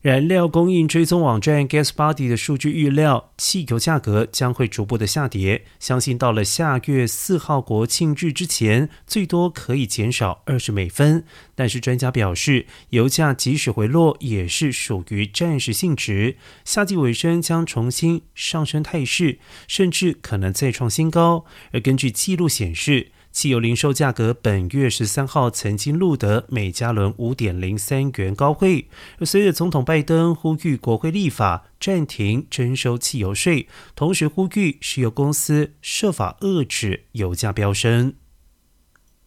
[0.00, 11.26] 燃料供应追踪网站 GasBuddy 的数据预料，汽油价格将会逐步的下跌，相信到了下月四号国庆日之前，最多可以减少二十美分。
[11.54, 19.38] 但是专家表示，油价即使回落，也是属于暂时性质，夏季尾声将重新上升态势，
[19.68, 21.44] 甚至可能再创新高。
[21.72, 28.88] 而根据记录显示，汽油零售价格本月十三号曾经录得每加仑五点零三元高位，
[29.18, 38.14] 而随着总统拜登呼吁国会立法暂停征收汽油税，同时呼吁石油公司设法遏制油价飙升。